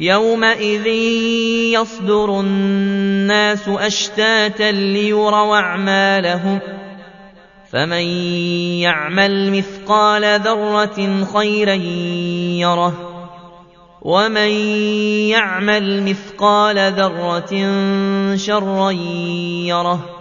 يومئذ 0.00 0.86
يصدر 1.74 2.40
الناس 2.40 3.68
أشتاتا 3.68 4.72
ليروا 4.72 5.56
أعمالهم 5.56 6.60
فمن 7.72 8.06
يعمل 8.80 9.52
مثقال 9.58 10.40
ذرة 10.40 11.24
خيرا 11.34 11.74
يره 12.62 13.08
ومن 14.02 14.50
يعمل 15.28 16.02
مثقال 16.02 16.92
ذرة 16.92 17.52
شرا 18.36 18.90
يره 18.90 20.17